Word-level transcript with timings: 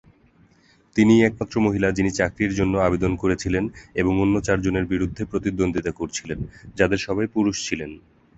তিনিই 0.95 1.25
একমাত্র 1.25 1.55
মহিলা 1.59 1.87
যিনি 1.91 2.11
চাকরির 2.11 2.53
জন্য 2.53 2.73
আবেদন 2.77 3.11
করেছিলেন, 3.15 3.63
এবং 3.95 4.13
অন্য 4.19 4.35
চারজনের 4.41 4.85
বিরুদ্ধে 4.85 5.23
প্রতিদ্বন্দ্বিতা 5.25 5.91
করছিলেন, 5.91 6.39
যাদের 6.75 6.99
সবাই 7.07 7.27
পুরুষ 7.27 7.55
ছিলেন। 7.67 7.91